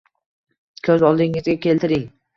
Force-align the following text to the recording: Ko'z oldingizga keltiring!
Ko'z 0.87 1.05
oldingizga 1.11 1.55
keltiring! 1.67 2.07